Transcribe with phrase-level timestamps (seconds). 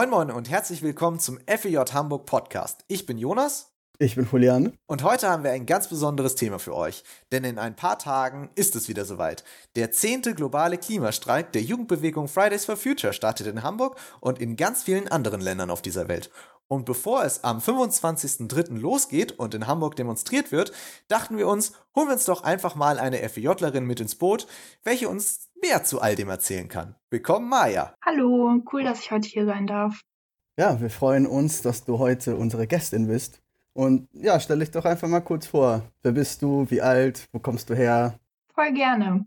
[0.00, 2.86] Moin Moin und herzlich willkommen zum FEJ Hamburg Podcast.
[2.88, 3.70] Ich bin Jonas.
[3.98, 4.72] Ich bin Julian.
[4.86, 7.04] Und heute haben wir ein ganz besonderes Thema für euch.
[7.32, 9.44] Denn in ein paar Tagen ist es wieder soweit.
[9.76, 14.84] Der zehnte globale Klimastreik der Jugendbewegung Fridays for Future startet in Hamburg und in ganz
[14.84, 16.30] vielen anderen Ländern auf dieser Welt.
[16.72, 18.78] Und bevor es am 25.03.
[18.78, 20.70] losgeht und in Hamburg demonstriert wird,
[21.08, 24.46] dachten wir uns, holen wir uns doch einfach mal eine FEJlerin mit ins Boot,
[24.84, 26.94] welche uns mehr zu all dem erzählen kann.
[27.10, 27.96] Willkommen, Maja.
[28.06, 30.00] Hallo, cool, dass ich heute hier sein darf.
[30.56, 33.42] Ja, wir freuen uns, dass du heute unsere Gästin bist.
[33.72, 35.82] Und ja, stell dich doch einfach mal kurz vor.
[36.02, 36.70] Wer bist du?
[36.70, 37.26] Wie alt?
[37.32, 38.14] Wo kommst du her?
[38.54, 39.26] Voll gerne.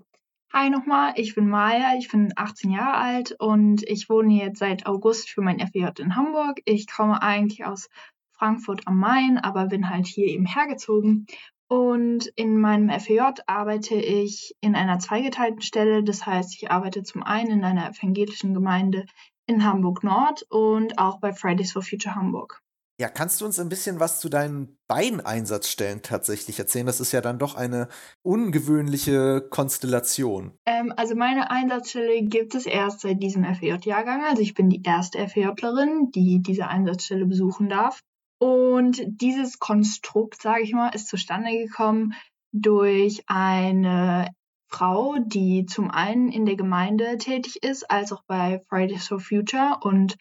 [0.55, 4.85] Hi nochmal, ich bin Maya, ich bin 18 Jahre alt und ich wohne jetzt seit
[4.85, 6.61] August für mein FEJ in Hamburg.
[6.65, 7.89] Ich komme eigentlich aus
[8.37, 11.25] Frankfurt am Main, aber bin halt hier eben hergezogen.
[11.67, 16.03] Und in meinem FEJ arbeite ich in einer zweigeteilten Stelle.
[16.03, 19.07] Das heißt, ich arbeite zum einen in einer evangelischen Gemeinde
[19.47, 22.62] in Hamburg Nord und auch bei Fridays for Future Hamburg.
[23.03, 26.85] Ja, kannst du uns ein bisschen was zu deinen beiden Einsatzstellen tatsächlich erzählen?
[26.85, 27.89] Das ist ja dann doch eine
[28.21, 30.53] ungewöhnliche Konstellation.
[30.65, 34.23] Ähm, also meine Einsatzstelle gibt es erst seit diesem FEJ-Jahrgang.
[34.23, 37.99] Also ich bin die erste FEJlerin, die diese Einsatzstelle besuchen darf.
[38.39, 42.13] Und dieses Konstrukt, sage ich mal, ist zustande gekommen
[42.53, 44.29] durch eine
[44.69, 49.79] Frau, die zum einen in der Gemeinde tätig ist, als auch bei Fridays for Future
[49.81, 50.15] und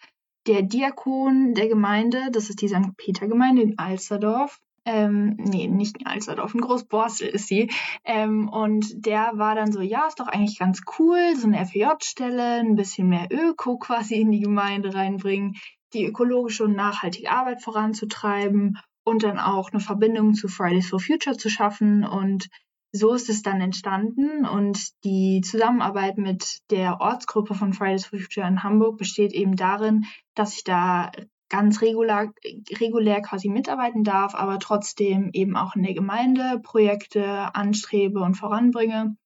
[0.47, 2.97] der Diakon der Gemeinde, das ist die St.
[2.97, 7.71] Peter-Gemeinde in Alsterdorf, ähm, nee, nicht in Alsterdorf, in Großborstel ist sie.
[8.05, 12.61] Ähm, und der war dann so, ja, ist doch eigentlich ganz cool, so eine FJ-Stelle,
[12.61, 15.55] ein bisschen mehr Öko quasi in die Gemeinde reinbringen,
[15.93, 21.37] die ökologische und nachhaltige Arbeit voranzutreiben und dann auch eine Verbindung zu Fridays for Future
[21.37, 22.05] zu schaffen.
[22.05, 22.49] Und
[22.93, 28.47] so ist es dann entstanden und die Zusammenarbeit mit der Ortsgruppe von Fridays for Future
[28.47, 30.05] in Hamburg besteht eben darin,
[30.35, 31.11] dass ich da
[31.49, 32.33] ganz regulär,
[32.81, 39.17] regulär quasi mitarbeiten darf, aber trotzdem eben auch in der Gemeinde Projekte anstrebe und voranbringe.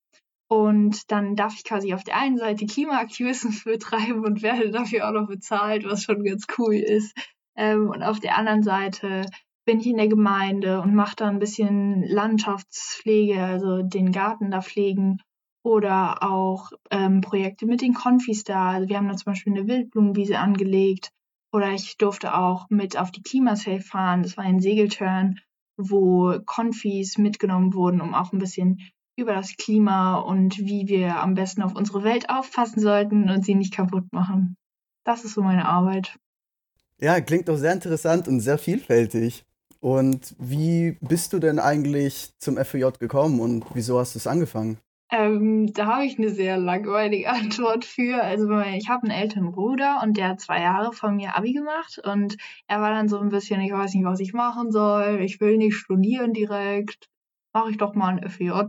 [0.48, 5.12] Und dann darf ich quasi auf der einen Seite Klimaaktivismus betreiben und werde dafür auch
[5.12, 7.16] noch bezahlt, was schon ganz cool ist.
[7.56, 9.26] Ähm, und auf der anderen Seite
[9.66, 14.62] bin ich in der Gemeinde und mache da ein bisschen Landschaftspflege, also den Garten da
[14.62, 15.18] pflegen
[15.64, 18.70] oder auch ähm, Projekte mit den Konfis da.
[18.70, 21.10] Also wir haben da zum Beispiel eine Wildblumenwiese angelegt
[21.52, 24.22] oder ich durfte auch mit auf die Klimasafe fahren.
[24.22, 25.40] Das war ein Segelturn,
[25.76, 28.80] wo Konfis mitgenommen wurden, um auch ein bisschen
[29.18, 33.54] über das Klima und wie wir am besten auf unsere Welt aufpassen sollten und sie
[33.56, 34.56] nicht kaputt machen.
[35.04, 36.16] Das ist so meine Arbeit.
[37.00, 39.45] Ja, klingt doch sehr interessant und sehr vielfältig.
[39.86, 44.78] Und wie bist du denn eigentlich zum FEJ gekommen und wieso hast du es angefangen?
[45.12, 48.20] Ähm, da habe ich eine sehr langweilige Antwort für.
[48.20, 52.00] Also ich habe einen älteren Bruder und der hat zwei Jahre von mir Abi gemacht
[52.04, 52.36] und
[52.66, 55.56] er war dann so ein bisschen, ich weiß nicht, was ich machen soll, ich will
[55.56, 57.08] nicht studieren direkt,
[57.52, 58.64] mache ich doch mal ein FEJ.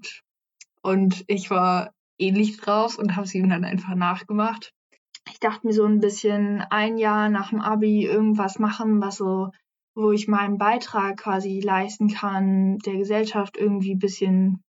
[0.84, 4.72] Und ich war ähnlich drauf und habe es ihm dann einfach nachgemacht.
[5.32, 9.50] Ich dachte mir so ein bisschen ein Jahr nach dem Abi irgendwas machen, was so
[9.98, 14.64] wo ich meinen Beitrag quasi leisten kann, der Gesellschaft irgendwie bisschen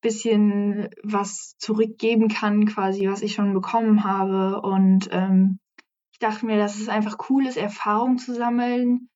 [0.00, 4.60] bisschen was zurückgeben kann, quasi, was ich schon bekommen habe.
[4.60, 5.58] Und ähm,
[6.12, 9.08] ich dachte mir, dass es einfach cool ist, Erfahrung zu sammeln.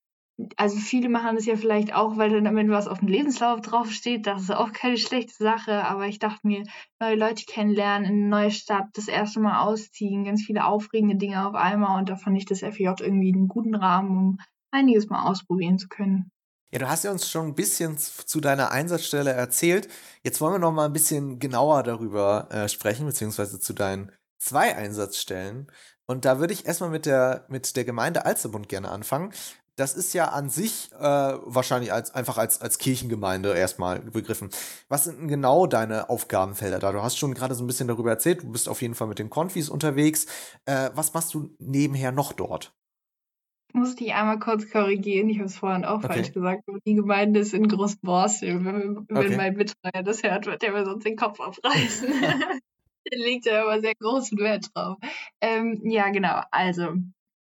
[0.57, 4.27] Also viele machen das ja vielleicht auch, weil dann damit was auf dem Lebenslauf draufsteht.
[4.27, 5.85] Das ist auch keine schlechte Sache.
[5.87, 6.63] Aber ich dachte mir,
[7.01, 11.49] neue Leute kennenlernen, in eine neue Stadt, das erste Mal ausziehen, ganz viele aufregende Dinge
[11.49, 11.99] auf einmal.
[11.99, 14.39] Und da fand ich das FJ irgendwie einen guten Rahmen, um
[14.71, 16.31] einiges mal ausprobieren zu können.
[16.73, 19.89] Ja, du hast ja uns schon ein bisschen zu deiner Einsatzstelle erzählt.
[20.23, 24.75] Jetzt wollen wir noch mal ein bisschen genauer darüber äh, sprechen, beziehungsweise zu deinen zwei
[24.75, 25.69] Einsatzstellen.
[26.07, 29.33] Und da würde ich erstmal mit der, mit der Gemeinde Alsterbund gerne anfangen.
[29.77, 34.51] Das ist ja an sich äh, wahrscheinlich als, einfach als, als Kirchengemeinde erstmal begriffen.
[34.89, 36.93] Was sind denn genau deine Aufgabenfelder da?
[36.93, 38.43] Du hast schon gerade so ein bisschen darüber erzählt.
[38.43, 40.27] Du bist auf jeden Fall mit den Konfis unterwegs.
[40.65, 42.75] Äh, was machst du nebenher noch dort?
[43.73, 45.29] Muss dich einmal kurz korrigieren.
[45.29, 46.15] Ich habe es vorhin auch okay.
[46.15, 46.65] falsch gesagt.
[46.87, 48.65] Die Gemeinde ist in Großborstel.
[48.65, 49.37] Wenn, wenn okay.
[49.37, 52.09] mein Betreuer das hört, wird der mir sonst den Kopf aufreißen.
[53.09, 54.97] Der legt ja immer sehr großen Wert drauf.
[55.41, 56.41] Ähm, ja, genau.
[56.51, 56.95] Also,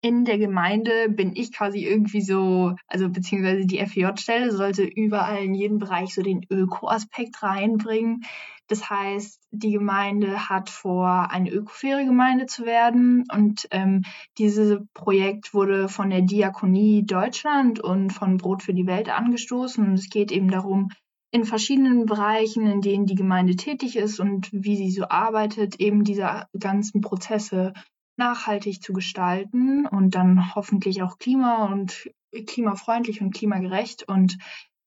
[0.01, 5.55] in der Gemeinde bin ich quasi irgendwie so, also beziehungsweise die FJ-Stelle sollte überall in
[5.55, 8.25] jedem Bereich so den Öko-Aspekt reinbringen.
[8.67, 13.25] Das heißt, die Gemeinde hat vor, eine ökofaire Gemeinde zu werden.
[13.31, 14.03] Und ähm,
[14.37, 19.85] dieses Projekt wurde von der Diakonie Deutschland und von Brot für die Welt angestoßen.
[19.85, 20.89] Und es geht eben darum,
[21.31, 26.03] in verschiedenen Bereichen, in denen die Gemeinde tätig ist und wie sie so arbeitet, eben
[26.03, 27.73] diese ganzen Prozesse
[28.17, 32.09] nachhaltig zu gestalten und dann hoffentlich auch klima- und
[32.45, 34.07] klimafreundlich und klimagerecht.
[34.07, 34.37] Und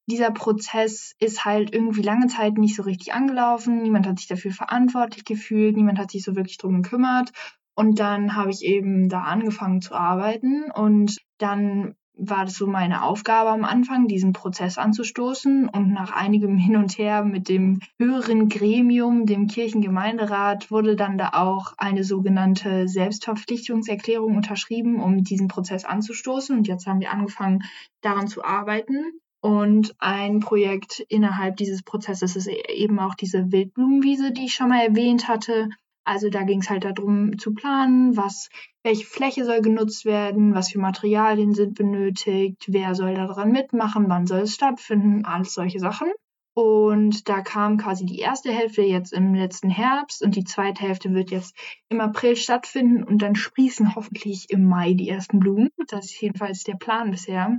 [0.09, 3.81] dieser Prozess ist halt irgendwie lange Zeit nicht so richtig angelaufen.
[3.81, 7.31] Niemand hat sich dafür verantwortlich gefühlt, niemand hat sich so wirklich drum gekümmert.
[7.75, 13.03] Und dann habe ich eben da angefangen zu arbeiten und dann war das so meine
[13.03, 15.69] Aufgabe am Anfang, diesen Prozess anzustoßen.
[15.69, 21.29] Und nach einigem Hin und Her mit dem höheren Gremium, dem Kirchengemeinderat, wurde dann da
[21.33, 26.57] auch eine sogenannte Selbstverpflichtungserklärung unterschrieben, um diesen Prozess anzustoßen.
[26.57, 27.63] Und jetzt haben wir angefangen,
[28.01, 29.19] daran zu arbeiten.
[29.47, 34.81] Und ein Projekt innerhalb dieses Prozesses ist eben auch diese Wildblumenwiese, die ich schon mal
[34.81, 35.69] erwähnt hatte.
[36.03, 38.49] Also da ging es halt darum zu planen, was,
[38.83, 44.27] welche Fläche soll genutzt werden, was für Materialien sind benötigt, wer soll daran mitmachen, wann
[44.27, 46.11] soll es stattfinden, alles solche Sachen.
[46.53, 51.13] Und da kam quasi die erste Hälfte jetzt im letzten Herbst und die zweite Hälfte
[51.13, 51.55] wird jetzt
[51.87, 55.69] im April stattfinden und dann sprießen hoffentlich im Mai die ersten Blumen.
[55.87, 57.57] Das ist jedenfalls der Plan bisher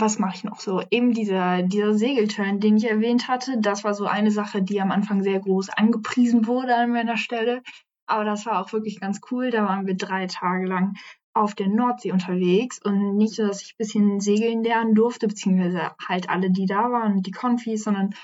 [0.00, 0.82] was mache ich noch so?
[0.90, 4.90] Eben dieser, dieser Segelturn, den ich erwähnt hatte, das war so eine Sache, die am
[4.90, 7.62] Anfang sehr groß angepriesen wurde an meiner Stelle.
[8.06, 9.50] Aber das war auch wirklich ganz cool.
[9.50, 10.94] Da waren wir drei Tage lang
[11.32, 15.92] auf der Nordsee unterwegs und nicht so, dass ich ein bisschen segeln lernen durfte, beziehungsweise
[16.06, 18.14] halt alle, die da waren, die Konfis, sondern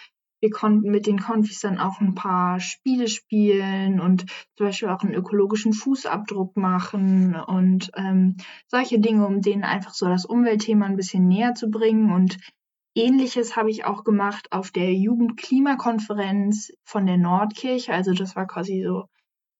[0.41, 4.27] wir konnten mit den Konfis dann auch ein paar Spiele spielen und
[4.57, 10.07] zum Beispiel auch einen ökologischen Fußabdruck machen und ähm, solche Dinge, um denen einfach so
[10.07, 12.13] das Umweltthema ein bisschen näher zu bringen.
[12.13, 12.39] Und
[12.95, 17.93] ähnliches habe ich auch gemacht auf der Jugendklimakonferenz von der Nordkirche.
[17.93, 19.05] Also das war quasi so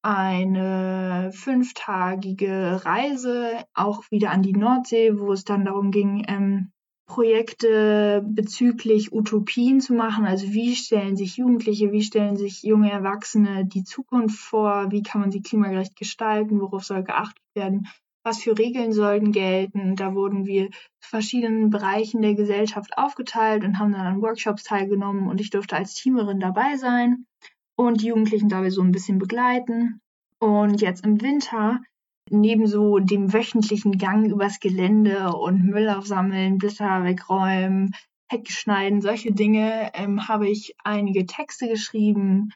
[0.03, 6.71] eine fünftagige Reise auch wieder an die Nordsee, wo es dann darum ging, ähm,
[7.11, 10.23] Projekte bezüglich Utopien zu machen.
[10.23, 15.19] Also wie stellen sich Jugendliche, wie stellen sich junge Erwachsene die Zukunft vor, wie kann
[15.19, 17.87] man sie klimagerecht gestalten, worauf soll geachtet werden,
[18.23, 19.97] was für Regeln sollten gelten.
[19.97, 20.69] Da wurden wir
[21.01, 25.75] zu verschiedenen Bereichen der Gesellschaft aufgeteilt und haben dann an Workshops teilgenommen und ich durfte
[25.75, 27.25] als Teamerin dabei sein
[27.75, 29.99] und die Jugendlichen dabei so ein bisschen begleiten.
[30.39, 31.81] Und jetzt im Winter
[32.31, 37.93] neben so dem wöchentlichen Gang übers Gelände und Müll aufsammeln, Blätter wegräumen,
[38.29, 42.53] Hecke schneiden, solche Dinge, ähm, habe ich einige Texte geschrieben.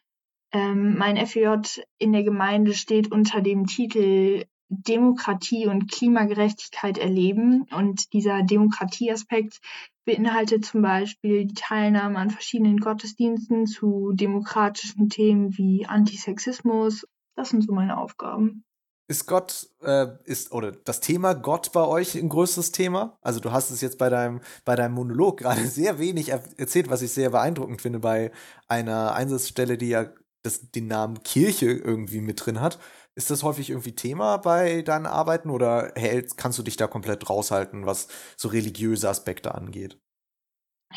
[0.54, 7.68] Ähm, mein FJ in der Gemeinde steht unter dem Titel Demokratie und Klimagerechtigkeit erleben.
[7.72, 9.60] Und dieser Demokratieaspekt
[10.06, 17.06] beinhaltet zum Beispiel die Teilnahme an verschiedenen Gottesdiensten zu demokratischen Themen wie Antisexismus.
[17.36, 18.63] Das sind so meine Aufgaben.
[19.07, 23.19] Ist Gott, äh, ist, oder das Thema Gott bei euch ein größtes Thema?
[23.22, 26.90] Also du hast es jetzt bei deinem, bei deinem Monolog gerade sehr wenig er erzählt,
[26.90, 28.31] was ich sehr beeindruckend finde bei
[28.68, 30.10] einer Einsatzstelle, die ja
[30.42, 32.80] das, den Namen Kirche irgendwie mit drin hat.
[33.13, 37.30] Ist das häufig irgendwie Thema bei deinen Arbeiten oder hält, kannst du dich da komplett
[37.30, 40.00] raushalten, was so religiöse Aspekte angeht?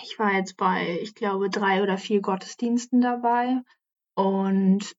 [0.03, 3.61] Ich war jetzt bei, ich glaube, drei oder vier Gottesdiensten dabei
[4.15, 4.93] und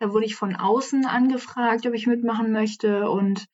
[0.00, 3.46] da wurde ich von außen angefragt, ob ich mitmachen möchte und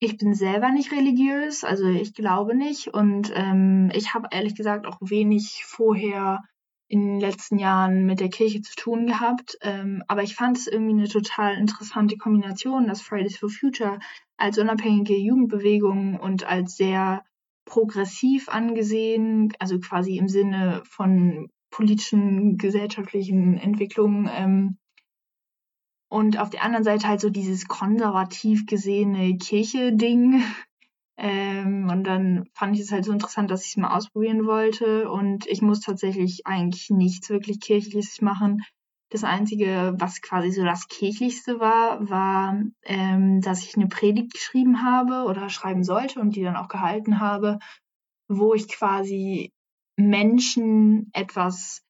[0.00, 4.86] ich bin selber nicht religiös, also ich glaube nicht und ähm, ich habe ehrlich gesagt
[4.86, 6.44] auch wenig vorher
[6.88, 9.58] in den letzten Jahren mit der Kirche zu tun gehabt.
[9.60, 13.98] Ähm, aber ich fand es irgendwie eine total interessante Kombination, dass Fridays for Future
[14.36, 17.24] als unabhängige Jugendbewegung und als sehr
[17.66, 24.78] progressiv angesehen, also quasi im Sinne von politischen, gesellschaftlichen Entwicklungen, ähm,
[26.08, 30.42] und auf der anderen Seite halt so dieses konservativ gesehene Kirche-Ding.
[31.20, 35.10] Ähm, und dann fand ich es halt so interessant, dass ich es mal ausprobieren wollte.
[35.10, 38.62] Und ich muss tatsächlich eigentlich nichts wirklich Kirchliches machen.
[39.10, 44.84] Das Einzige, was quasi so das Kirchlichste war, war, ähm, dass ich eine Predigt geschrieben
[44.84, 47.58] habe oder schreiben sollte und die dann auch gehalten habe,
[48.28, 49.50] wo ich quasi
[49.96, 51.82] Menschen etwas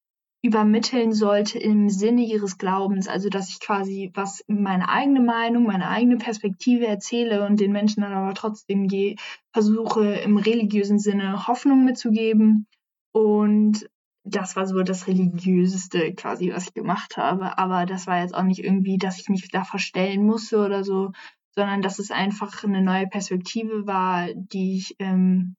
[0.49, 3.07] übermitteln sollte im Sinne ihres Glaubens.
[3.07, 8.01] Also, dass ich quasi was meine eigene Meinung, meine eigene Perspektive erzähle und den Menschen
[8.01, 9.17] dann aber trotzdem je
[9.53, 12.67] versuche, im religiösen Sinne Hoffnung mitzugeben.
[13.13, 13.91] Und
[14.25, 17.59] das war so das religiöseste quasi, was ich gemacht habe.
[17.59, 21.13] Aber das war jetzt auch nicht irgendwie, dass ich mich da verstellen musste oder so,
[21.55, 25.57] sondern dass es einfach eine neue Perspektive war, die ich ähm,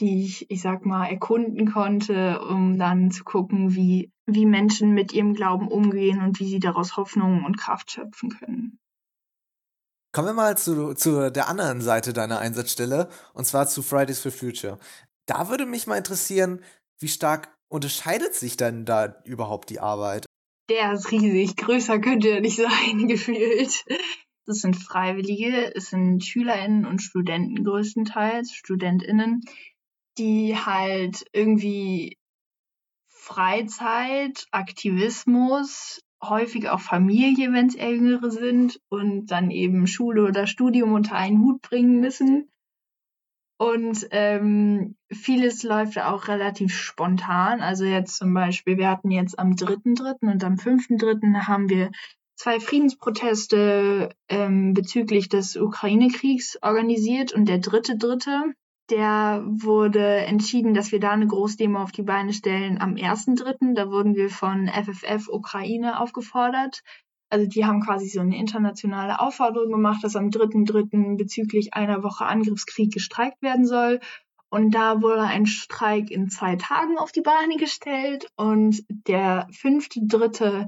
[0.00, 5.12] die ich, ich sag mal, erkunden konnte, um dann zu gucken, wie, wie Menschen mit
[5.12, 8.78] ihrem Glauben umgehen und wie sie daraus Hoffnung und Kraft schöpfen können.
[10.12, 14.32] Kommen wir mal zu, zu der anderen Seite deiner Einsatzstelle, und zwar zu Fridays for
[14.32, 14.78] Future.
[15.26, 16.62] Da würde mich mal interessieren,
[16.98, 20.24] wie stark unterscheidet sich denn da überhaupt die Arbeit?
[20.70, 23.84] Der ist riesig, größer könnte er nicht sein, gefühlt.
[24.46, 29.42] Das sind Freiwillige, es sind SchülerInnen und Studenten größtenteils, StudentInnen,
[30.18, 32.16] die halt irgendwie
[33.08, 40.92] Freizeit, Aktivismus, häufig auch Familie, wenn es Jüngere sind und dann eben Schule oder Studium
[40.92, 42.50] unter einen Hut bringen müssen.
[43.60, 47.60] Und ähm, vieles läuft auch relativ spontan.
[47.60, 50.30] Also jetzt zum Beispiel, wir hatten jetzt am 3.3.
[50.30, 51.46] und am 5.3.
[51.48, 51.90] haben wir
[52.36, 58.44] zwei Friedensproteste ähm, bezüglich des Ukraine-Kriegs organisiert und der dritte Dritte,
[58.90, 63.74] der wurde entschieden, dass wir da eine Großdemo auf die Beine stellen am 1.3.
[63.74, 66.82] Da wurden wir von FFF Ukraine aufgefordert.
[67.30, 71.18] Also die haben quasi so eine internationale Aufforderung gemacht, dass am 3.3.
[71.18, 74.00] bezüglich einer Woche Angriffskrieg gestreikt werden soll.
[74.50, 78.26] Und da wurde ein Streik in zwei Tagen auf die Beine gestellt.
[78.36, 80.66] Und der fünfte, dritte,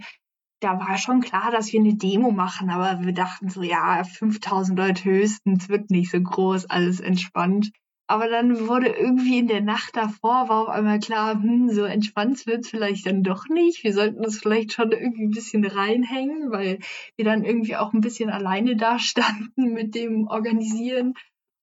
[0.60, 4.78] da war schon klar, dass wir eine Demo machen, aber wir dachten so, ja, 5000
[4.78, 7.70] Leute höchstens, wird nicht so groß, alles entspannt.
[8.10, 12.44] Aber dann wurde irgendwie in der Nacht davor, war auf einmal klar, hm, so entspannt
[12.44, 13.84] wird es vielleicht dann doch nicht.
[13.84, 16.80] Wir sollten das vielleicht schon irgendwie ein bisschen reinhängen, weil
[17.14, 21.14] wir dann irgendwie auch ein bisschen alleine dastanden mit dem Organisieren.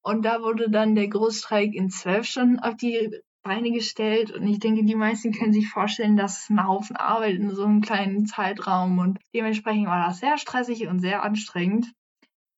[0.02, 3.12] Und da wurde dann der Großstreik in zwölf Stunden auf die
[3.44, 4.32] Beine gestellt.
[4.32, 7.66] Und ich denke, die meisten können sich vorstellen, dass es ein Haufen Arbeit in so
[7.66, 11.92] einem kleinen Zeitraum und dementsprechend war das sehr stressig und sehr anstrengend.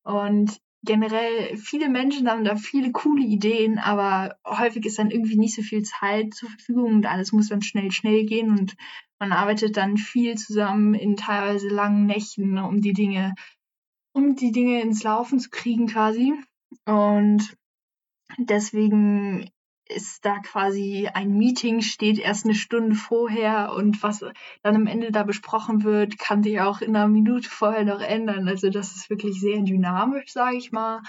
[0.04, 5.54] Und generell viele Menschen haben da viele coole Ideen, aber häufig ist dann irgendwie nicht
[5.54, 8.76] so viel Zeit zur Verfügung und alles muss dann schnell, schnell gehen und
[9.18, 13.34] man arbeitet dann viel zusammen in teilweise langen Nächten, um die Dinge,
[14.14, 16.32] um die Dinge ins Laufen zu kriegen quasi.
[16.86, 17.54] Und
[18.38, 19.50] deswegen
[19.90, 24.20] ist da quasi ein Meeting, steht erst eine Stunde vorher und was
[24.62, 28.48] dann am Ende da besprochen wird, kann sich auch in einer Minute vorher noch ändern.
[28.48, 31.02] Also das ist wirklich sehr dynamisch, sage ich mal.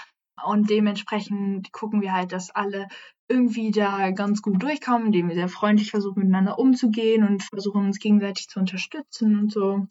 [0.44, 2.88] Und dementsprechend gucken wir halt, dass alle
[3.28, 7.98] irgendwie da ganz gut durchkommen, indem wir sehr freundlich versuchen, miteinander umzugehen und versuchen, uns
[7.98, 9.86] gegenseitig zu unterstützen und so.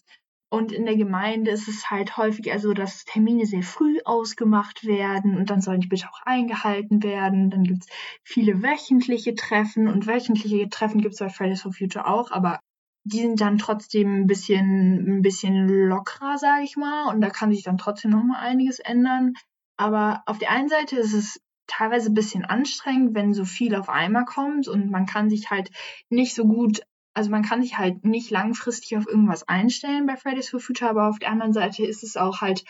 [0.53, 5.37] Und in der Gemeinde ist es halt häufig also, dass Termine sehr früh ausgemacht werden
[5.37, 7.49] und dann sollen die bitte auch eingehalten werden.
[7.49, 7.87] Dann gibt es
[8.21, 12.59] viele wöchentliche Treffen und wöchentliche Treffen gibt es bei Fridays for Future auch, aber
[13.05, 17.07] die sind dann trotzdem ein bisschen, ein bisschen lockerer, sage ich mal.
[17.13, 19.35] Und da kann sich dann trotzdem noch mal einiges ändern.
[19.77, 23.87] Aber auf der einen Seite ist es teilweise ein bisschen anstrengend, wenn so viel auf
[23.87, 25.71] einmal kommt und man kann sich halt
[26.09, 26.81] nicht so gut
[27.13, 31.09] also man kann sich halt nicht langfristig auf irgendwas einstellen bei Fridays for Future, aber
[31.09, 32.63] auf der anderen Seite ist es auch halt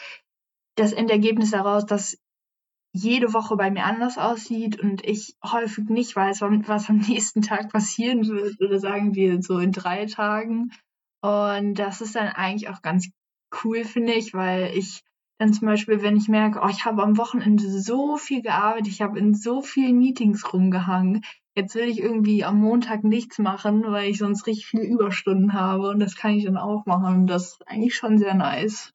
[0.75, 2.17] das Endergebnis daraus, dass
[2.93, 7.71] jede Woche bei mir anders aussieht und ich häufig nicht weiß, was am nächsten Tag
[7.71, 10.71] passieren wird oder sagen wir so in drei Tagen.
[11.21, 13.09] Und das ist dann eigentlich auch ganz
[13.63, 15.03] cool, finde ich, weil ich
[15.37, 19.01] dann zum Beispiel, wenn ich merke, oh, ich habe am Wochenende so viel gearbeitet, ich
[19.01, 21.23] habe in so vielen Meetings rumgehangen,
[21.55, 25.89] jetzt will ich irgendwie am Montag nichts machen, weil ich sonst richtig viele Überstunden habe
[25.89, 28.93] und das kann ich dann auch machen und das ist eigentlich schon sehr nice.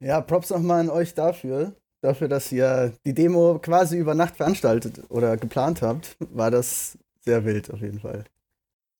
[0.00, 1.76] Ja, Props nochmal an euch dafür.
[2.02, 7.44] Dafür, dass ihr die Demo quasi über Nacht veranstaltet oder geplant habt, war das sehr
[7.44, 8.24] wild auf jeden Fall.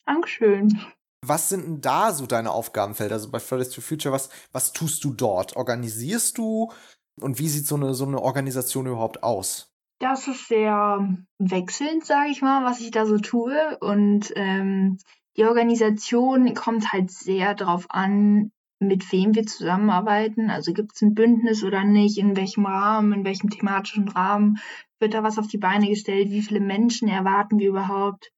[0.07, 0.81] Dankeschön.
[1.23, 3.17] Was sind denn da so deine Aufgabenfelder?
[3.17, 5.57] Also bei Fridays for Future, was, was tust du dort?
[5.57, 6.73] Organisierst du?
[7.21, 9.73] Und wie sieht so eine, so eine Organisation überhaupt aus?
[9.99, 13.79] Das ist sehr wechselnd, sage ich mal, was ich da so tue.
[13.81, 14.99] Und ähm,
[15.37, 20.51] die Organisation kommt halt sehr darauf an, mit wem wir zusammenarbeiten.
[20.51, 24.59] Also gibt es ein Bündnis oder nicht, in welchem Rahmen, in welchem thematischen Rahmen
[24.99, 28.31] wird da was auf die Beine gestellt, wie viele Menschen erwarten wir überhaupt.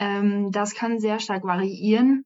[0.00, 2.24] Ähm, das kann sehr stark variieren.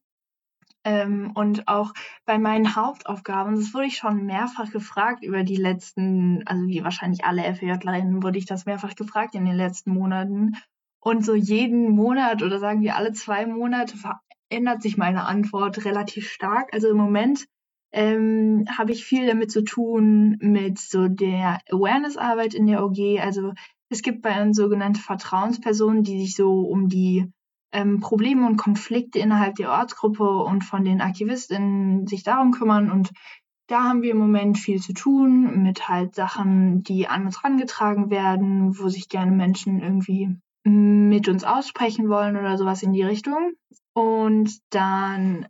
[0.84, 1.92] Ähm, und auch
[2.24, 7.24] bei meinen Hauptaufgaben, das wurde ich schon mehrfach gefragt über die letzten, also wie wahrscheinlich
[7.24, 10.56] alle FEJlerinnen, wurde ich das mehrfach gefragt in den letzten Monaten.
[11.00, 16.28] Und so jeden Monat oder sagen wir alle zwei Monate verändert sich meine Antwort relativ
[16.28, 16.72] stark.
[16.72, 17.46] Also im Moment
[17.92, 23.20] ähm, habe ich viel damit zu tun mit so der Awareness-Arbeit in der OG.
[23.20, 23.52] Also
[23.88, 27.30] es gibt bei uns sogenannte Vertrauenspersonen, die sich so um die
[27.72, 32.90] ähm, Probleme und Konflikte innerhalb der Ortsgruppe und von den AktivistInnen sich darum kümmern.
[32.90, 33.10] Und
[33.68, 38.10] da haben wir im Moment viel zu tun mit halt Sachen, die an uns herangetragen
[38.10, 43.52] werden, wo sich gerne Menschen irgendwie mit uns aussprechen wollen oder sowas in die Richtung.
[43.94, 45.46] Und dann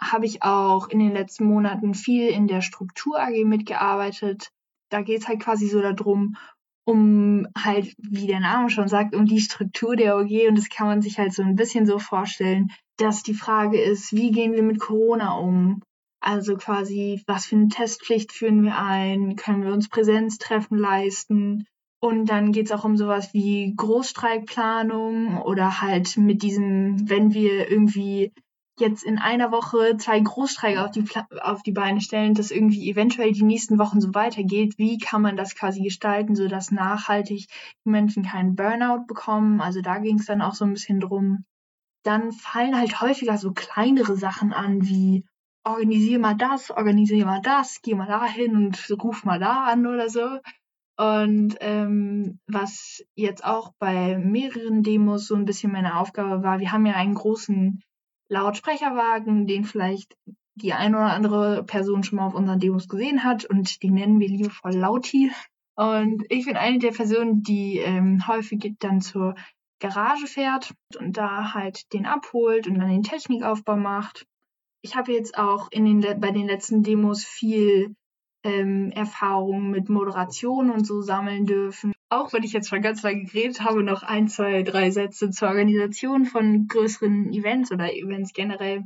[0.00, 4.50] habe ich auch in den letzten Monaten viel in der Struktur AG mitgearbeitet.
[4.90, 6.36] Da geht es halt quasi so darum,
[6.86, 10.48] um halt, wie der Name schon sagt, um die Struktur der OG.
[10.48, 14.12] Und das kann man sich halt so ein bisschen so vorstellen, dass die Frage ist,
[14.12, 15.82] wie gehen wir mit Corona um?
[16.20, 19.34] Also quasi, was für eine Testpflicht führen wir ein?
[19.36, 21.66] Können wir uns Präsenztreffen leisten?
[22.00, 27.68] Und dann geht es auch um sowas wie Großstreikplanung oder halt mit diesem, wenn wir
[27.68, 28.32] irgendwie
[28.78, 31.04] jetzt in einer Woche zwei Großstreike auf die,
[31.40, 35.36] auf die Beine stellen, dass irgendwie eventuell die nächsten Wochen so weitergeht, wie kann man
[35.36, 37.46] das quasi gestalten, sodass nachhaltig
[37.84, 39.60] die Menschen keinen Burnout bekommen.
[39.60, 41.44] Also da ging es dann auch so ein bisschen drum.
[42.04, 45.24] Dann fallen halt häufiger so kleinere Sachen an, wie
[45.64, 50.08] organisier mal das, organisier mal das, geh mal dahin und ruf mal da an oder
[50.08, 50.38] so.
[50.98, 56.72] Und ähm, was jetzt auch bei mehreren Demos so ein bisschen meine Aufgabe war, wir
[56.72, 57.82] haben ja einen großen
[58.28, 60.16] Lautsprecherwagen, den vielleicht
[60.56, 64.20] die eine oder andere Person schon mal auf unseren Demos gesehen hat und die nennen
[64.20, 65.30] wir liebevoll Lauti.
[65.76, 69.34] Und ich bin eine der Personen, die ähm, häufig dann zur
[69.78, 74.26] Garage fährt und da halt den abholt und dann den Technikaufbau macht.
[74.82, 77.94] Ich habe jetzt auch in den, bei den letzten Demos viel
[78.42, 81.92] ähm, Erfahrungen mit Moderation und so sammeln dürfen.
[82.08, 85.48] Auch wenn ich jetzt schon ganz lange geredet habe, noch ein, zwei, drei Sätze zur
[85.48, 88.84] Organisation von größeren Events oder Events generell.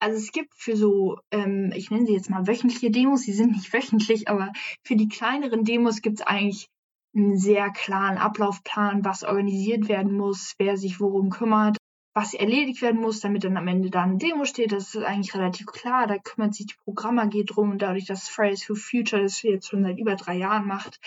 [0.00, 3.52] Also es gibt für so, ähm, ich nenne sie jetzt mal wöchentliche Demos, sie sind
[3.52, 4.52] nicht wöchentlich, aber
[4.84, 6.68] für die kleineren Demos gibt es eigentlich
[7.16, 11.78] einen sehr klaren Ablaufplan, was organisiert werden muss, wer sich worum kümmert
[12.18, 14.72] was erledigt werden muss, damit dann am Ende da eine Demo steht.
[14.72, 16.08] Das ist eigentlich relativ klar.
[16.08, 19.68] Da kümmert sich die Programm AG drum und dadurch, dass Fridays for Future das jetzt
[19.68, 20.98] schon seit über drei Jahren macht,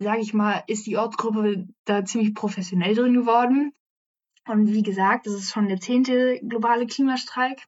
[0.00, 3.72] sage ich mal, ist die Ortsgruppe da ziemlich professionell drin geworden.
[4.48, 7.62] Und wie gesagt, das ist schon der zehnte globale Klimastreik.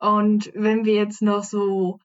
[0.00, 1.98] Und wenn wir jetzt noch so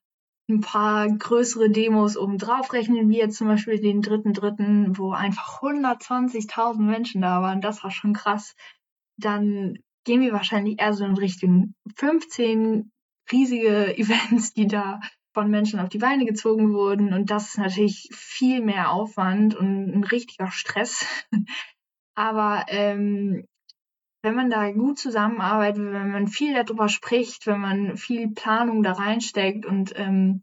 [0.50, 5.12] ein paar größere Demos oben drauf rechnen, wie jetzt zum Beispiel den dritten dritten, wo
[5.12, 8.54] einfach 120.000 Menschen da waren, das war schon krass,
[9.16, 12.92] dann gehen wir wahrscheinlich eher so in Richtung 15
[13.32, 15.00] riesige Events, die da
[15.34, 17.12] von Menschen auf die Beine gezogen wurden.
[17.12, 21.04] Und das ist natürlich viel mehr Aufwand und ein richtiger Stress.
[22.14, 23.44] Aber ähm,
[24.22, 28.92] wenn man da gut zusammenarbeitet, wenn man viel darüber spricht, wenn man viel Planung da
[28.92, 30.42] reinsteckt und ähm,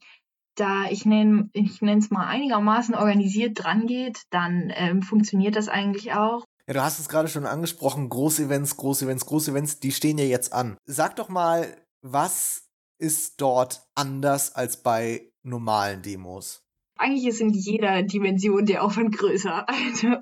[0.56, 6.14] da ich nenne ich es mal einigermaßen organisiert dran geht, dann ähm, funktioniert das eigentlich
[6.14, 6.46] auch.
[6.68, 10.78] Ja, du hast es gerade schon angesprochen, Großevents, Großevents, Großevents, die stehen ja jetzt an.
[10.86, 12.70] Sag doch mal, was
[13.02, 16.64] ist dort anders als bei normalen Demos?
[16.98, 19.66] Eigentlich ist in jeder Dimension der Aufwand größer.
[19.92, 20.18] Also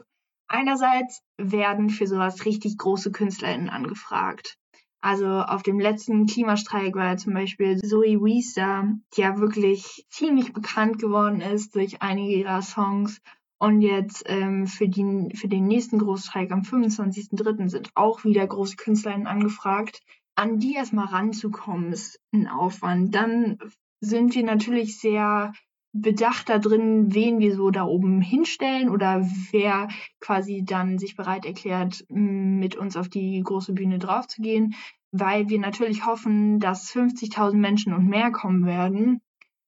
[0.48, 4.58] einerseits werden für sowas richtig große KünstlerInnen angefragt.
[5.02, 10.52] Also auf dem letzten Klimastreik war ja zum Beispiel Zoe Wiester, die ja wirklich ziemlich
[10.52, 13.22] bekannt geworden ist durch einige ihrer Songs
[13.60, 17.70] und jetzt ähm, für, die, für den nächsten Großstreik am 25.03.
[17.70, 20.02] sind auch wieder große KünstlerInnen angefragt.
[20.40, 23.14] An die erstmal ranzukommen, ist ein Aufwand.
[23.14, 23.58] Dann
[24.00, 25.52] sind wir natürlich sehr
[25.92, 29.90] bedacht da drin, wen wir so da oben hinstellen oder wer
[30.22, 34.76] quasi dann sich bereit erklärt, mit uns auf die große Bühne draufzugehen,
[35.12, 39.20] weil wir natürlich hoffen, dass 50.000 Menschen und mehr kommen werden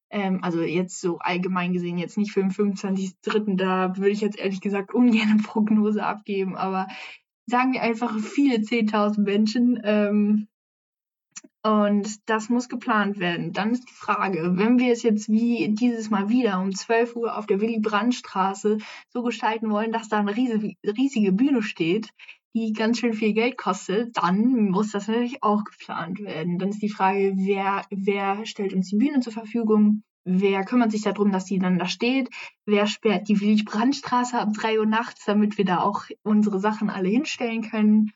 [0.10, 4.40] ähm, also jetzt so allgemein gesehen, jetzt nicht für den 25.3., da würde ich jetzt
[4.40, 6.88] ehrlich gesagt ungern eine Prognose abgeben, aber
[7.46, 9.82] sagen wir einfach viele 10.000 Menschen.
[9.84, 10.48] Ähm,
[11.64, 13.54] und das muss geplant werden.
[13.54, 17.38] Dann ist die Frage, wenn wir es jetzt wie dieses Mal wieder um 12 Uhr
[17.38, 22.10] auf der Willy-Brandt-Straße so gestalten wollen, dass da eine riesige, Bühne steht,
[22.54, 26.58] die ganz schön viel Geld kostet, dann muss das natürlich auch geplant werden.
[26.58, 30.04] Dann ist die Frage, wer, wer stellt uns die Bühne zur Verfügung?
[30.24, 32.30] Wer kümmert sich darum, dass die dann da steht?
[32.66, 37.10] Wer sperrt die Willy-Brandt-Straße ab drei Uhr nachts, damit wir da auch unsere Sachen alle
[37.10, 38.12] hinstellen können?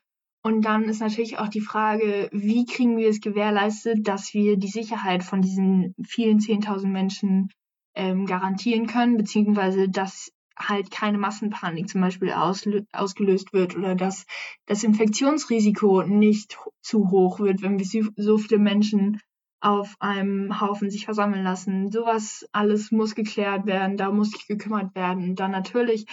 [0.45, 4.67] Und dann ist natürlich auch die Frage, wie kriegen wir es gewährleistet, dass wir die
[4.67, 7.49] Sicherheit von diesen vielen 10.000 Menschen
[7.95, 14.27] ähm, garantieren können, beziehungsweise dass halt keine Massenpanik zum Beispiel ausgelöst wird oder dass
[14.67, 19.19] das Infektionsrisiko nicht zu hoch wird, wenn wir so viele Menschen
[19.61, 21.91] auf einem Haufen sich versammeln lassen.
[21.91, 25.35] Sowas alles muss geklärt werden, da muss sich gekümmert werden.
[25.35, 26.05] Dann natürlich,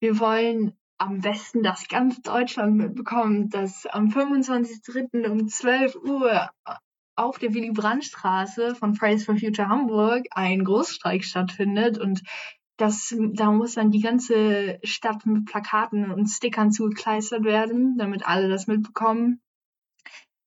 [0.00, 5.28] wir wollen am besten, dass ganz Deutschland mitbekommt, dass am 25.03.
[5.28, 6.50] um 12 Uhr
[7.16, 12.22] auf der Willy-Brandt-Straße von Fridays for Future Hamburg ein Großstreik stattfindet und
[12.76, 18.48] das, da muss dann die ganze Stadt mit Plakaten und Stickern zugekleistert werden, damit alle
[18.48, 19.40] das mitbekommen.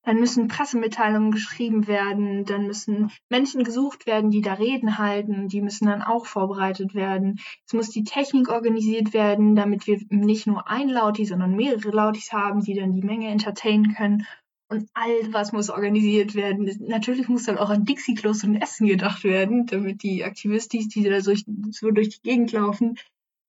[0.06, 5.62] Dann müssen Pressemitteilungen geschrieben werden, dann müssen Menschen gesucht werden, die da Reden halten, die
[5.62, 7.40] müssen dann auch vorbereitet werden.
[7.66, 12.34] Es muss die Technik organisiert werden, damit wir nicht nur ein Lauti, sondern mehrere Lautis
[12.34, 14.26] haben, die dann die Menge entertainen können.
[14.70, 16.70] und all was muss organisiert werden.
[16.88, 21.22] Natürlich muss dann auch an Dixie-Klos und Essen gedacht werden, damit die Aktivistis, die da
[21.22, 21.34] so,
[21.72, 22.98] so durch die Gegend laufen,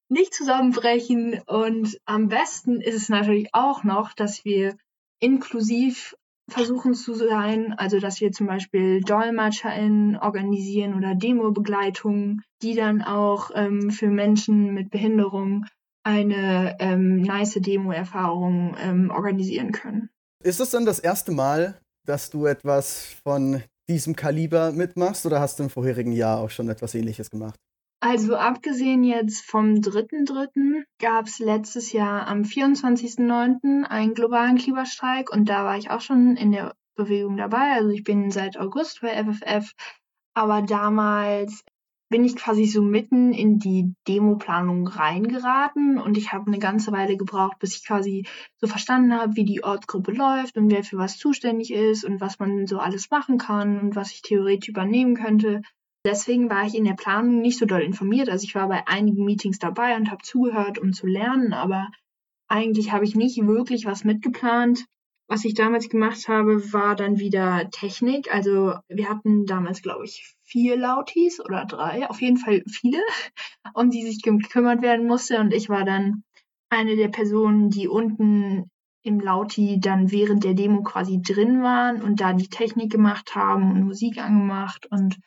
[0.09, 1.40] nicht zusammenbrechen.
[1.47, 4.77] Und am besten ist es natürlich auch noch, dass wir
[5.19, 6.14] inklusiv
[6.48, 13.50] versuchen zu sein, also dass wir zum Beispiel DolmetscherInnen organisieren oder Demo-Begleitungen, die dann auch
[13.54, 15.64] ähm, für Menschen mit Behinderung
[16.04, 20.11] eine ähm, nice Demo-Erfahrung ähm, organisieren können.
[20.42, 25.59] Ist es dann das erste Mal, dass du etwas von diesem Kaliber mitmachst oder hast
[25.59, 27.59] du im vorherigen Jahr auch schon etwas ähnliches gemacht?
[28.07, 30.85] Also abgesehen jetzt vom 3.3.
[30.99, 33.83] gab es letztes Jahr am 24.9.
[33.85, 37.73] einen globalen Klimastreik und da war ich auch schon in der Bewegung dabei.
[37.73, 39.73] Also ich bin seit August bei FFF,
[40.35, 41.64] aber damals
[42.11, 47.17] bin ich quasi so mitten in die Demoplanung reingeraten und ich habe eine ganze Weile
[47.17, 48.27] gebraucht, bis ich quasi
[48.59, 52.38] so verstanden habe, wie die Ortsgruppe läuft und wer für was zuständig ist und was
[52.38, 55.62] man so alles machen kann und was ich theoretisch übernehmen könnte.
[56.07, 58.29] Deswegen war ich in der Planung nicht so doll informiert.
[58.29, 61.88] Also ich war bei einigen Meetings dabei und habe zugehört, um zu lernen, aber
[62.49, 64.85] eigentlich habe ich nicht wirklich was mitgeplant.
[65.27, 68.33] Was ich damals gemacht habe, war dann wieder Technik.
[68.33, 73.01] Also wir hatten damals, glaube ich, vier Lautis oder drei, auf jeden Fall viele,
[73.75, 75.40] um die sich gekümmert werden musste.
[75.40, 76.23] Und ich war dann
[76.69, 78.71] eine der Personen, die unten
[79.03, 83.73] im Lauti dann während der Demo quasi drin waren und da die Technik gemacht haben
[83.73, 84.87] und Musik angemacht.
[84.90, 85.19] Und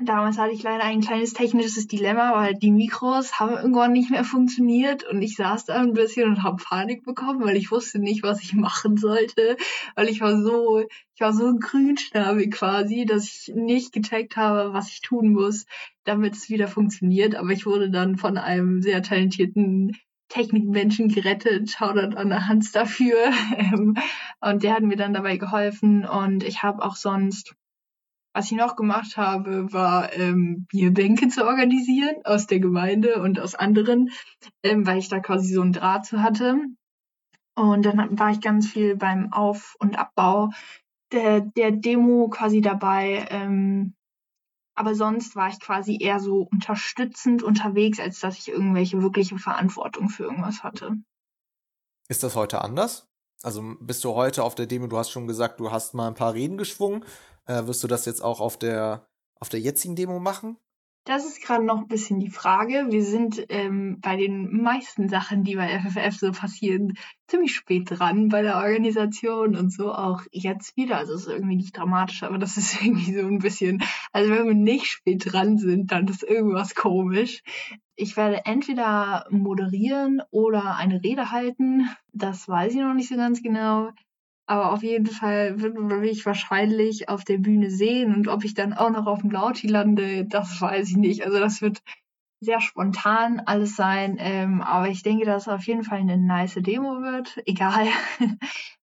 [0.00, 4.22] Damals hatte ich leider ein kleines technisches Dilemma, weil die Mikros haben irgendwann nicht mehr
[4.22, 8.22] funktioniert und ich saß da ein bisschen und habe Panik bekommen, weil ich wusste nicht,
[8.22, 9.56] was ich machen sollte,
[9.96, 10.84] weil ich war so,
[11.14, 15.66] ich war so Grünschnabel quasi, dass ich nicht gecheckt habe, was ich tun muss,
[16.04, 17.34] damit es wieder funktioniert.
[17.34, 19.96] Aber ich wurde dann von einem sehr talentierten
[20.28, 21.70] Technikmenschen gerettet.
[21.70, 23.16] Shoutout an der Hans dafür.
[24.40, 27.56] und der hat mir dann dabei geholfen und ich habe auch sonst
[28.32, 33.54] was ich noch gemacht habe, war ähm, Bierbänke zu organisieren aus der Gemeinde und aus
[33.54, 34.10] anderen,
[34.62, 36.58] ähm, weil ich da quasi so einen Draht zu hatte.
[37.54, 40.50] Und dann war ich ganz viel beim Auf- und Abbau
[41.12, 43.26] der, der Demo quasi dabei.
[43.30, 43.94] Ähm,
[44.74, 50.08] aber sonst war ich quasi eher so unterstützend unterwegs, als dass ich irgendwelche wirkliche Verantwortung
[50.08, 50.92] für irgendwas hatte.
[52.08, 53.08] Ist das heute anders?
[53.42, 56.14] Also bist du heute auf der Demo, du hast schon gesagt, du hast mal ein
[56.14, 57.04] paar Reden geschwungen.
[57.48, 59.08] Äh, wirst du das jetzt auch auf der,
[59.40, 60.58] auf der jetzigen Demo machen?
[61.04, 62.88] Das ist gerade noch ein bisschen die Frage.
[62.90, 68.28] Wir sind ähm, bei den meisten Sachen, die bei FFF so passieren, ziemlich spät dran
[68.28, 70.98] bei der Organisation und so auch jetzt wieder.
[70.98, 73.82] Also es ist irgendwie nicht dramatisch, aber das ist irgendwie so ein bisschen,
[74.12, 77.42] also wenn wir nicht spät dran sind, dann ist irgendwas komisch.
[77.96, 81.88] Ich werde entweder moderieren oder eine Rede halten.
[82.12, 83.92] Das weiß ich noch nicht so ganz genau.
[84.48, 88.54] Aber auf jeden Fall wird man mich wahrscheinlich auf der Bühne sehen und ob ich
[88.54, 91.22] dann auch noch auf dem Lauti lande, das weiß ich nicht.
[91.22, 91.82] Also das wird
[92.40, 94.16] sehr spontan alles sein.
[94.18, 97.88] Ähm, aber ich denke, dass es auf jeden Fall eine nice Demo wird, egal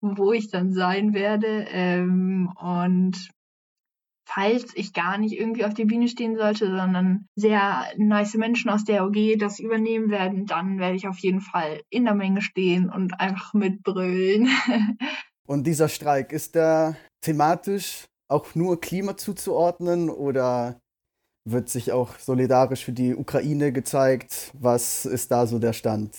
[0.02, 1.66] wo ich dann sein werde.
[1.72, 3.32] Ähm, und
[4.28, 8.84] falls ich gar nicht irgendwie auf der Bühne stehen sollte, sondern sehr nice Menschen aus
[8.84, 12.92] der OG das übernehmen werden, dann werde ich auf jeden Fall in der Menge stehen
[12.92, 14.50] und einfach mitbrüllen.
[15.48, 20.80] Und dieser Streik, ist der thematisch auch nur Klima zuzuordnen oder
[21.46, 24.52] wird sich auch solidarisch für die Ukraine gezeigt?
[24.60, 26.12] Was ist da so der Stand?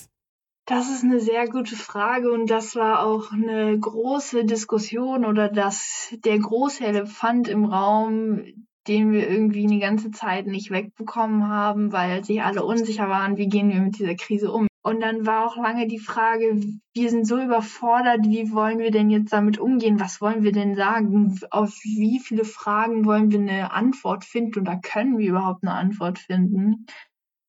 [0.66, 6.14] Das ist eine sehr gute Frage und das war auch eine große Diskussion oder das
[6.24, 8.44] der große Elefant im Raum,
[8.86, 13.48] den wir irgendwie eine ganze Zeit nicht wegbekommen haben, weil sich alle unsicher waren, wie
[13.48, 14.66] gehen wir mit dieser Krise um.
[14.88, 16.62] Und dann war auch lange die Frage,
[16.94, 20.00] wir sind so überfordert, wie wollen wir denn jetzt damit umgehen?
[20.00, 21.38] Was wollen wir denn sagen?
[21.50, 26.18] Auf wie viele Fragen wollen wir eine Antwort finden oder können wir überhaupt eine Antwort
[26.18, 26.86] finden?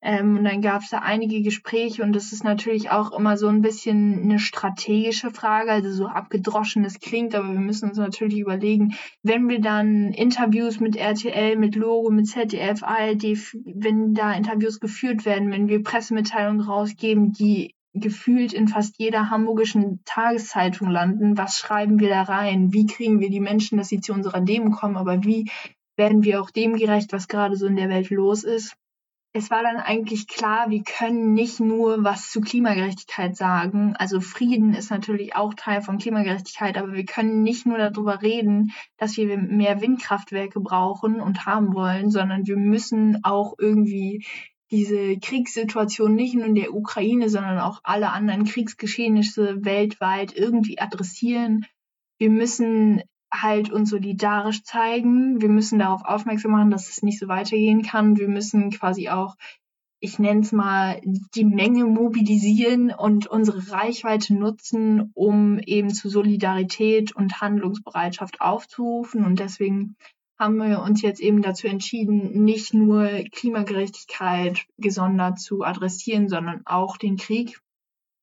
[0.01, 3.47] Ähm, und dann gab es da einige Gespräche und das ist natürlich auch immer so
[3.47, 8.39] ein bisschen eine strategische Frage, also so abgedroschen es klingt, aber wir müssen uns natürlich
[8.39, 13.23] überlegen, wenn wir dann Interviews mit RTL, mit Logo, mit ZDF, ARD,
[13.65, 19.99] wenn da Interviews geführt werden, wenn wir Pressemitteilungen rausgeben, die gefühlt in fast jeder hamburgischen
[20.05, 22.71] Tageszeitung landen, was schreiben wir da rein?
[22.71, 25.49] Wie kriegen wir die Menschen, dass sie zu unserer Demo kommen, aber wie
[25.97, 28.77] werden wir auch dem gerecht, was gerade so in der Welt los ist?
[29.31, 33.95] Es war dann eigentlich klar, wir können nicht nur was zu Klimagerechtigkeit sagen.
[33.95, 38.71] Also Frieden ist natürlich auch Teil von Klimagerechtigkeit, aber wir können nicht nur darüber reden,
[38.97, 44.25] dass wir mehr Windkraftwerke brauchen und haben wollen, sondern wir müssen auch irgendwie
[44.71, 51.65] diese Kriegssituation nicht nur in der Ukraine, sondern auch alle anderen Kriegsgeschehnisse weltweit irgendwie adressieren
[52.19, 55.41] wir müssen halt uns solidarisch zeigen.
[55.41, 58.17] Wir müssen darauf aufmerksam machen, dass es nicht so weitergehen kann.
[58.17, 59.35] Wir müssen quasi auch,
[59.99, 61.01] ich nenne es mal,
[61.35, 69.25] die Menge mobilisieren und unsere Reichweite nutzen, um eben zu Solidarität und Handlungsbereitschaft aufzurufen.
[69.25, 69.95] Und deswegen
[70.39, 76.95] haben wir uns jetzt eben dazu entschieden, nicht nur Klimagerechtigkeit gesondert zu adressieren, sondern auch
[76.97, 77.59] den Krieg.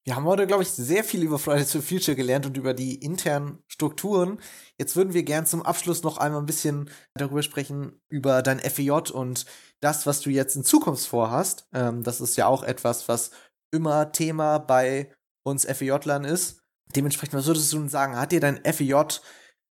[0.07, 2.95] Wir haben heute, glaube ich, sehr viel über Fridays for Future gelernt und über die
[2.95, 4.39] internen Strukturen.
[4.79, 9.11] Jetzt würden wir gern zum Abschluss noch einmal ein bisschen darüber sprechen, über dein FEJ
[9.11, 9.47] und
[9.81, 11.67] das, was du jetzt in Zukunft vorhast.
[11.75, 13.33] Ähm, das ist ja auch etwas, was
[13.73, 16.61] immer Thema bei uns FEJ-Lern ist.
[16.95, 19.19] Dementsprechend, was würdest du sagen, hat dir dein FEJ,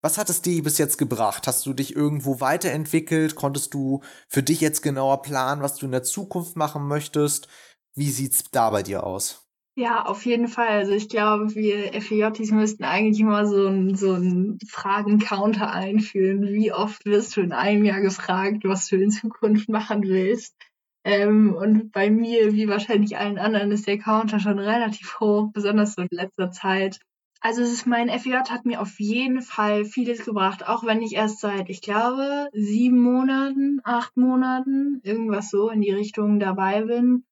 [0.01, 1.45] was hat es dir bis jetzt gebracht?
[1.45, 3.35] Hast du dich irgendwo weiterentwickelt?
[3.35, 7.47] Konntest du für dich jetzt genauer planen, was du in der Zukunft machen möchtest?
[7.93, 9.42] Wie sieht's da bei dir aus?
[9.75, 10.67] Ja, auf jeden Fall.
[10.67, 14.19] Also ich glaube, wir FEJs müssten eigentlich mal so ein, so
[14.67, 16.43] Fragen-Counter einführen.
[16.53, 20.55] Wie oft wirst du in einem Jahr gefragt, was du in Zukunft machen willst?
[21.03, 25.95] Ähm, und bei mir, wie wahrscheinlich allen anderen, ist der Counter schon relativ hoch, besonders
[25.95, 26.99] so in letzter Zeit.
[27.41, 31.13] Also es ist mein FEJ hat mir auf jeden Fall vieles gebracht, auch wenn ich
[31.13, 37.25] erst seit, ich glaube, sieben Monaten, acht Monaten, irgendwas so in die Richtung dabei bin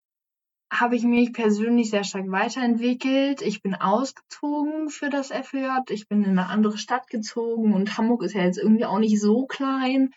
[0.72, 3.42] habe ich mich persönlich sehr stark weiterentwickelt.
[3.42, 5.68] Ich bin ausgezogen für das FJ.
[5.90, 9.20] Ich bin in eine andere Stadt gezogen und Hamburg ist ja jetzt irgendwie auch nicht
[9.20, 10.14] so klein.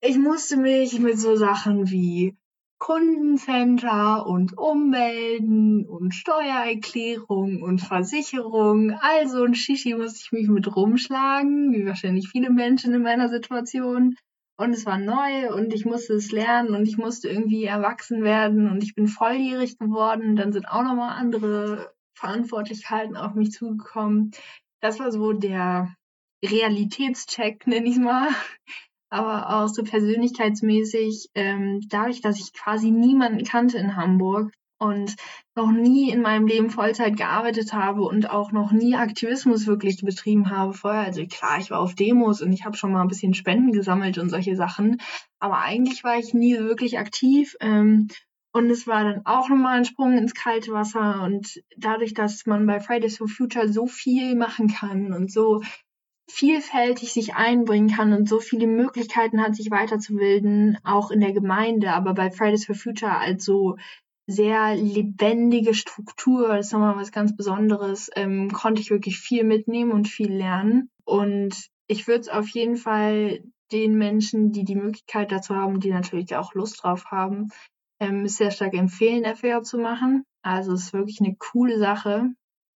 [0.00, 2.34] Ich musste mich mit so Sachen wie
[2.78, 11.72] Kundencenter und Ummelden und Steuererklärung und Versicherung, also ein Shishi musste ich mich mit rumschlagen,
[11.72, 14.16] wie wahrscheinlich viele Menschen in meiner Situation
[14.56, 18.70] und es war neu und ich musste es lernen und ich musste irgendwie erwachsen werden
[18.70, 20.36] und ich bin volljährig geworden.
[20.36, 24.30] Dann sind auch nochmal andere Verantwortlichkeiten auf mich zugekommen.
[24.80, 25.94] Das war so der
[26.44, 28.28] Realitätscheck, nenne ich mal.
[29.08, 35.16] Aber auch so persönlichkeitsmäßig, ähm, dadurch, dass ich quasi niemanden kannte in Hamburg, und
[35.54, 40.50] noch nie in meinem Leben Vollzeit gearbeitet habe und auch noch nie Aktivismus wirklich betrieben
[40.50, 41.02] habe vorher.
[41.02, 44.18] Also klar, ich war auf Demos und ich habe schon mal ein bisschen Spenden gesammelt
[44.18, 45.00] und solche Sachen,
[45.38, 47.56] aber eigentlich war ich nie wirklich aktiv.
[47.60, 48.08] Ähm,
[48.56, 51.22] und es war dann auch nochmal ein Sprung ins kalte Wasser.
[51.22, 55.60] Und dadurch, dass man bei Fridays for Future so viel machen kann und so
[56.28, 61.92] vielfältig sich einbringen kann und so viele Möglichkeiten hat, sich weiterzubilden, auch in der Gemeinde,
[61.92, 63.76] aber bei Fridays for Future als so
[64.26, 69.92] sehr lebendige Struktur, das ist nochmal was ganz Besonderes, ähm, konnte ich wirklich viel mitnehmen
[69.92, 70.90] und viel lernen.
[71.04, 73.40] Und ich würde es auf jeden Fall
[73.72, 77.48] den Menschen, die die Möglichkeit dazu haben, die natürlich auch Lust drauf haben,
[78.00, 80.24] ähm, sehr stark empfehlen, FAO zu machen.
[80.42, 82.30] Also es ist wirklich eine coole Sache.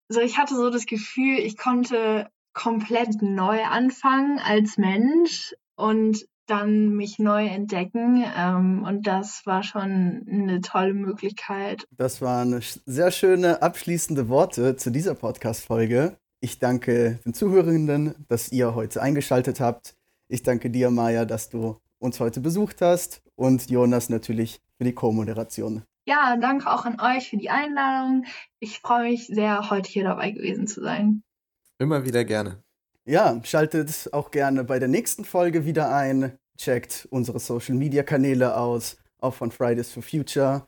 [0.08, 6.96] So, ich hatte so das Gefühl, ich konnte komplett neu anfangen als Mensch und dann
[6.96, 8.24] mich neu entdecken.
[8.36, 11.86] Ähm, und das war schon eine tolle Möglichkeit.
[11.96, 16.16] Das waren sehr schöne abschließende Worte zu dieser Podcast-Folge.
[16.40, 19.94] Ich danke den Zuhörenden, dass ihr heute eingeschaltet habt.
[20.28, 24.94] Ich danke dir, Maja, dass du uns heute besucht hast und Jonas natürlich für die
[24.94, 25.82] Co-Moderation.
[26.06, 28.24] Ja, danke auch an euch für die Einladung.
[28.58, 31.22] Ich freue mich sehr, heute hier dabei gewesen zu sein.
[31.78, 32.62] Immer wieder gerne.
[33.06, 36.38] Ja, schaltet auch gerne bei der nächsten Folge wieder ein.
[36.56, 40.66] Checkt unsere Social Media Kanäle aus, auch von Fridays for Future.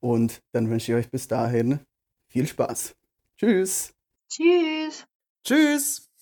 [0.00, 1.80] Und dann wünsche ich euch bis dahin
[2.28, 2.94] viel Spaß.
[3.36, 3.92] Tschüss.
[4.28, 5.04] Tschüss.
[5.44, 6.08] Tschüss.